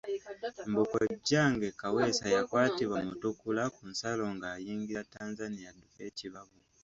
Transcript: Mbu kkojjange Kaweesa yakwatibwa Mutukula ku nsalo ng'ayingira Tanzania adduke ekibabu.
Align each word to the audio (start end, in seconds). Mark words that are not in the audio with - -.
Mbu 0.69 0.83
kkojjange 0.89 1.67
Kaweesa 1.79 2.27
yakwatibwa 2.35 2.97
Mutukula 3.07 3.63
ku 3.75 3.81
nsalo 3.91 4.25
ng'ayingira 4.35 5.01
Tanzania 5.15 5.65
adduke 5.71 6.01
ekibabu. 6.09 6.57